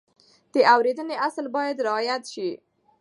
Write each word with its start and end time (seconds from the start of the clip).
د 0.53 0.55
اورېدنې 0.73 1.15
اصل 1.27 1.45
باید 1.55 1.77
رعایت 1.87 2.23
شي. 2.33 2.49